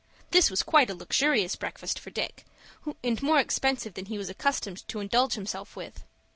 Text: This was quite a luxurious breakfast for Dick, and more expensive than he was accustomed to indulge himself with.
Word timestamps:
This 0.31 0.49
was 0.49 0.63
quite 0.63 0.89
a 0.89 0.95
luxurious 0.95 1.55
breakfast 1.55 1.99
for 1.99 2.09
Dick, 2.09 2.43
and 3.03 3.21
more 3.21 3.37
expensive 3.39 3.93
than 3.93 4.05
he 4.05 4.17
was 4.17 4.31
accustomed 4.31 4.87
to 4.87 4.99
indulge 4.99 5.33
himself 5.33 5.75
with. 5.75 6.05